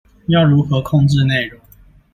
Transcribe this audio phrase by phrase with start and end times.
[0.29, 1.59] 要如何控制内容